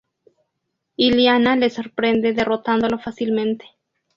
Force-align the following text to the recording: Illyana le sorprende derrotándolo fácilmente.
Illyana 0.95 1.55
le 1.57 1.69
sorprende 1.69 2.33
derrotándolo 2.33 2.97
fácilmente. 2.97 3.65